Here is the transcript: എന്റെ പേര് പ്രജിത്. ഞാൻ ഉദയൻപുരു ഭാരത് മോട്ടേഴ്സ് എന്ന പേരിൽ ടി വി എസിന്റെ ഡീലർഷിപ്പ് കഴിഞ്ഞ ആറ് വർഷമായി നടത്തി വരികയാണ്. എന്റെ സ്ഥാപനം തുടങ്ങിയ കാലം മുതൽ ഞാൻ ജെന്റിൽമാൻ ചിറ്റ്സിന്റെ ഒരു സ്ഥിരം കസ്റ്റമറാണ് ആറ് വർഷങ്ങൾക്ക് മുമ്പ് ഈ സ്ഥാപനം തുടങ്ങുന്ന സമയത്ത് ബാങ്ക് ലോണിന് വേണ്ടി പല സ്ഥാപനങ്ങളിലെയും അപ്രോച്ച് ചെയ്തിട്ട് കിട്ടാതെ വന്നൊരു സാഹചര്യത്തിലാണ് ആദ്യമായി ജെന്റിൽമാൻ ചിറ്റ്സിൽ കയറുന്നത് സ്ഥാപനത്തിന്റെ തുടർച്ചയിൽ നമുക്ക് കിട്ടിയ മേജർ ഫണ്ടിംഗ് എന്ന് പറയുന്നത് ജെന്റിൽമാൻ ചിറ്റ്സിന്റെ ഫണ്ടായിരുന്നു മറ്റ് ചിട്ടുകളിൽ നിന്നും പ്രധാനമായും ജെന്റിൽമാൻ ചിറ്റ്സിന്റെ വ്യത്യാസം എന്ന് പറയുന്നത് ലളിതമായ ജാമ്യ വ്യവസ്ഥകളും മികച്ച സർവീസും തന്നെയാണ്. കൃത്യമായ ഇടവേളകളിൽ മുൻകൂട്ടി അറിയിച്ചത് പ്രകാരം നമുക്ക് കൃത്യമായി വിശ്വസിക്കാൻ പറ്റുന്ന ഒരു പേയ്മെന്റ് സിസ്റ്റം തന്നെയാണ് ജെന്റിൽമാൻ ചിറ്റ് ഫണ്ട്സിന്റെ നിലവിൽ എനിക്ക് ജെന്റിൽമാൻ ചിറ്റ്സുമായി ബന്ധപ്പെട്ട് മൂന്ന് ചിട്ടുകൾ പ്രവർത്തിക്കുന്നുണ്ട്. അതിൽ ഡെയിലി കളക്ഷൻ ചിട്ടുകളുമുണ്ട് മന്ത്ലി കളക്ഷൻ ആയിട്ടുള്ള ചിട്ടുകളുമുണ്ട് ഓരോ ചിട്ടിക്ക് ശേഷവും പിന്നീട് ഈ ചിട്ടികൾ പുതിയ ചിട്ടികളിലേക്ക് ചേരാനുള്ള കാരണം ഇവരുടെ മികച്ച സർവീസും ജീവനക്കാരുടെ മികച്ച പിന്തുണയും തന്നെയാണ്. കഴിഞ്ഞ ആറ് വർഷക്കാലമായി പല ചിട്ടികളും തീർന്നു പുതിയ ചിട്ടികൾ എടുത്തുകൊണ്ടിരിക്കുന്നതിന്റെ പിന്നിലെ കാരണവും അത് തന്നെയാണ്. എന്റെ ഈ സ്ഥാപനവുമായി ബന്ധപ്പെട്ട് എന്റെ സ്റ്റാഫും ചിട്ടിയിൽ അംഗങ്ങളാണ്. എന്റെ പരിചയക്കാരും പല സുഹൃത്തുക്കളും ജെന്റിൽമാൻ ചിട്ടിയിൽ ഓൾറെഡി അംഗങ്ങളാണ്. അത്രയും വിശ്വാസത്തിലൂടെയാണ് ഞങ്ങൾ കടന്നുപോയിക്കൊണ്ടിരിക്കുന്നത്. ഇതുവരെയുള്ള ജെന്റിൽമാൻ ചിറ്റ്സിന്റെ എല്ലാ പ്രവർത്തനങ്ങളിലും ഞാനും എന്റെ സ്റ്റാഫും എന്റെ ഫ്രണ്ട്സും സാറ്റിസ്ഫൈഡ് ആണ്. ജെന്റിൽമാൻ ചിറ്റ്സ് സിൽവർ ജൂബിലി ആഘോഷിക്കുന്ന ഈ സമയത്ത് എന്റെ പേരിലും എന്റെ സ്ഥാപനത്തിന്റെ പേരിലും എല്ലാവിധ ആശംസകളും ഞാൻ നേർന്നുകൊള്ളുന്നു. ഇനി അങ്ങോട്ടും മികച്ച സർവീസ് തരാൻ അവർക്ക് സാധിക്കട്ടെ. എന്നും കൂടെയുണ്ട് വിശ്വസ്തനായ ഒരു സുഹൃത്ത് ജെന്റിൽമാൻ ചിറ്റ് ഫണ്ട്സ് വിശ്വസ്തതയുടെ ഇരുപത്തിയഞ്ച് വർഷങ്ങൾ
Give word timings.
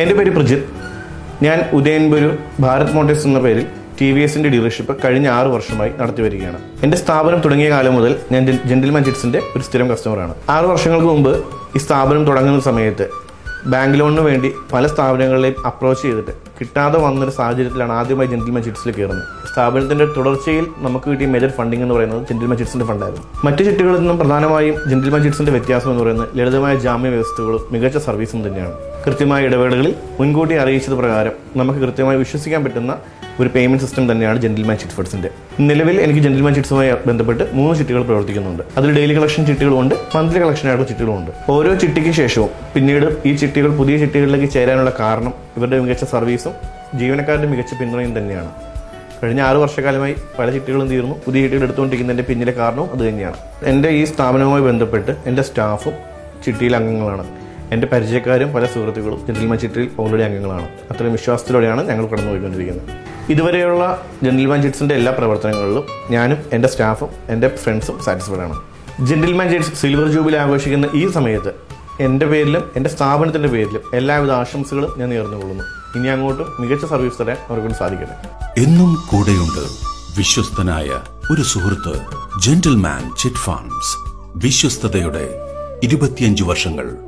എന്റെ 0.00 0.14
പേര് 0.14 0.30
പ്രജിത്. 0.30 0.64
ഞാൻ 1.44 1.58
ഉദയൻപുരു 1.72 2.30
ഭാരത് 2.60 2.92
മോട്ടേഴ്സ് 2.96 3.26
എന്ന 3.26 3.38
പേരിൽ 3.38 3.66
ടി 4.00 4.12
വി 4.12 4.20
എസിന്റെ 4.20 4.48
ഡീലർഷിപ്പ് 4.54 4.96
കഴിഞ്ഞ 5.04 5.28
ആറ് 5.28 5.46
വർഷമായി 5.46 5.90
നടത്തി 6.00 6.22
വരികയാണ്. 6.22 6.58
എന്റെ 6.82 6.96
സ്ഥാപനം 6.96 7.38
തുടങ്ങിയ 7.38 7.68
കാലം 7.70 7.94
മുതൽ 7.94 8.12
ഞാൻ 8.32 8.42
ജെന്റിൽമാൻ 8.68 9.04
ചിറ്റ്സിന്റെ 9.04 9.40
ഒരു 9.56 9.62
സ്ഥിരം 9.62 9.90
കസ്റ്റമറാണ് 9.90 10.34
ആറ് 10.48 10.64
വർഷങ്ങൾക്ക് 10.64 11.06
മുമ്പ് 11.06 11.32
ഈ 11.76 11.78
സ്ഥാപനം 11.78 12.24
തുടങ്ങുന്ന 12.24 12.60
സമയത്ത് 12.60 13.06
ബാങ്ക് 13.66 14.00
ലോണിന് 14.00 14.20
വേണ്ടി 14.20 14.52
പല 14.72 14.86
സ്ഥാപനങ്ങളിലെയും 14.86 15.66
അപ്രോച്ച് 15.66 16.02
ചെയ്തിട്ട് 16.02 16.30
കിട്ടാതെ 16.60 16.98
വന്നൊരു 16.98 17.30
സാഹചര്യത്തിലാണ് 17.30 17.92
ആദ്യമായി 17.92 18.28
ജെന്റിൽമാൻ 18.28 18.62
ചിറ്റ്സിൽ 18.62 18.90
കയറുന്നത് 18.90 19.24
സ്ഥാപനത്തിന്റെ 19.52 20.04
തുടർച്ചയിൽ 20.04 20.66
നമുക്ക് 20.78 21.10
കിട്ടിയ 21.10 21.26
മേജർ 21.26 21.50
ഫണ്ടിംഗ് 21.50 21.82
എന്ന് 21.82 21.94
പറയുന്നത് 21.94 22.22
ജെന്റിൽമാൻ 22.22 22.58
ചിറ്റ്സിന്റെ 22.58 22.86
ഫണ്ടായിരുന്നു 22.86 23.26
മറ്റ് 23.44 23.64
ചിട്ടുകളിൽ 23.64 23.98
നിന്നും 23.98 24.18
പ്രധാനമായും 24.18 24.76
ജെന്റിൽമാൻ 24.88 25.22
ചിറ്റ്സിന്റെ 25.22 25.52
വ്യത്യാസം 25.52 25.90
എന്ന് 25.90 26.02
പറയുന്നത് 26.02 26.38
ലളിതമായ 26.38 26.76
ജാമ്യ 26.76 27.08
വ്യവസ്ഥകളും 27.08 27.60
മികച്ച 27.72 27.98
സർവീസും 27.98 28.48
തന്നെയാണ്. 28.48 28.74
കൃത്യമായ 29.06 29.44
ഇടവേളകളിൽ 29.44 29.94
മുൻകൂട്ടി 30.20 30.54
അറിയിച്ചത് 30.54 30.94
പ്രകാരം 30.94 31.32
നമുക്ക് 31.56 31.80
കൃത്യമായി 31.80 32.18
വിശ്വസിക്കാൻ 32.18 32.64
പറ്റുന്ന 32.64 32.94
ഒരു 33.40 33.48
പേയ്മെന്റ് 33.54 33.82
സിസ്റ്റം 33.84 34.12
തന്നെയാണ് 34.12 34.38
ജെന്റിൽമാൻ 34.42 34.76
ചിറ്റ് 34.76 34.92
ഫണ്ട്സിന്റെ 34.92 35.30
നിലവിൽ 35.60 36.00
എനിക്ക് 36.00 36.20
ജെന്റിൽമാൻ 36.20 36.54
ചിറ്റ്സുമായി 36.54 36.90
ബന്ധപ്പെട്ട് 37.06 37.44
മൂന്ന് 37.52 37.78
ചിട്ടുകൾ 37.78 38.02
പ്രവർത്തിക്കുന്നുണ്ട്. 38.02 38.62
അതിൽ 38.76 38.96
ഡെയിലി 38.96 39.16
കളക്ഷൻ 39.18 39.46
ചിട്ടുകളുമുണ്ട് 39.46 39.94
മന്ത്ലി 40.16 40.38
കളക്ഷൻ 40.40 40.68
ആയിട്ടുള്ള 40.68 40.88
ചിട്ടുകളുമുണ്ട് 40.92 41.30
ഓരോ 41.50 41.74
ചിട്ടിക്ക് 41.74 42.10
ശേഷവും 42.10 42.50
പിന്നീട് 42.74 43.28
ഈ 43.28 43.34
ചിട്ടികൾ 43.34 43.70
പുതിയ 43.80 43.96
ചിട്ടികളിലേക്ക് 43.98 44.52
ചേരാനുള്ള 44.52 44.92
കാരണം 45.00 45.34
ഇവരുടെ 45.56 45.80
മികച്ച 45.80 46.04
സർവീസും 46.04 46.54
ജീവനക്കാരുടെ 46.98 47.46
മികച്ച 47.46 47.74
പിന്തുണയും 47.80 48.18
തന്നെയാണ്. 48.18 48.50
കഴിഞ്ഞ 49.22 49.40
ആറ് 49.40 49.56
വർഷക്കാലമായി 49.56 50.14
പല 50.38 50.50
ചിട്ടികളും 50.50 50.88
തീർന്നു 50.88 51.14
പുതിയ 51.26 51.42
ചിട്ടികൾ 51.42 51.62
എടുത്തുകൊണ്ടിരിക്കുന്നതിന്റെ 51.62 52.24
പിന്നിലെ 52.30 52.52
കാരണവും 52.52 52.88
അത് 52.92 53.08
തന്നെയാണ്. 53.08 53.36
എന്റെ 53.64 53.88
ഈ 53.88 54.04
സ്ഥാപനവുമായി 54.04 54.62
ബന്ധപ്പെട്ട് 54.62 55.16
എന്റെ 55.26 55.42
സ്റ്റാഫും 55.42 55.92
ചിട്ടിയിൽ 56.46 56.76
അംഗങ്ങളാണ്. 56.76 57.26
എന്റെ 57.72 57.86
പരിചയക്കാരും 57.92 58.52
പല 58.54 58.66
സുഹൃത്തുക്കളും 58.66 59.20
ജെന്റിൽമാൻ 59.26 59.58
ചിട്ടിയിൽ 59.58 59.88
ഓൾറെഡി 60.00 60.22
അംഗങ്ങളാണ്. 60.22 60.68
അത്രയും 60.90 61.12
വിശ്വാസത്തിലൂടെയാണ് 61.12 61.88
ഞങ്ങൾ 61.88 62.06
കടന്നുപോയിക്കൊണ്ടിരിക്കുന്നത്. 62.06 63.05
ഇതുവരെയുള്ള 63.30 64.02
ജെന്റിൽമാൻ 64.22 64.62
ചിറ്റ്സിന്റെ 64.62 64.94
എല്ലാ 64.94 65.12
പ്രവർത്തനങ്ങളിലും 65.12 65.84
ഞാനും 66.10 66.38
എന്റെ 66.52 66.68
സ്റ്റാഫും 66.68 67.08
എന്റെ 67.28 67.48
ഫ്രണ്ട്സും 67.48 68.02
സാറ്റിസ്ഫൈഡ് 68.04 68.40
ആണ്. 68.40 68.60
ജെന്റിൽമാൻ 69.06 69.50
ചിറ്റ്സ് 69.50 69.82
സിൽവർ 69.82 70.08
ജൂബിലി 70.08 70.36
ആഘോഷിക്കുന്ന 70.36 70.88
ഈ 70.94 71.10
സമയത്ത് 71.10 71.54
എന്റെ 72.00 72.26
പേരിലും 72.26 72.70
എന്റെ 72.76 72.90
സ്ഥാപനത്തിന്റെ 72.90 73.48
പേരിലും 73.48 73.82
എല്ലാവിധ 73.94 74.30
ആശംസകളും 74.30 74.94
ഞാൻ 74.98 75.08
നേർന്നുകൊള്ളുന്നു. 75.08 75.64
ഇനി 75.98 76.08
അങ്ങോട്ടും 76.08 76.46
മികച്ച 76.60 76.84
സർവീസ് 76.84 77.22
തരാൻ 77.22 77.36
അവർക്ക് 77.48 77.74
സാധിക്കട്ടെ. 77.74 78.16
എന്നും 78.60 79.06
കൂടെയുണ്ട് 79.10 79.64
വിശ്വസ്തനായ 80.18 80.88
ഒരു 81.30 81.42
സുഹൃത്ത് 81.42 82.00
ജെന്റിൽമാൻ 82.42 83.16
ചിറ്റ് 83.18 83.36
ഫണ്ട്സ് 83.36 83.96
വിശ്വസ്തതയുടെ 84.36 85.42
ഇരുപത്തിയഞ്ച് 85.82 86.44
വർഷങ്ങൾ 86.44 87.05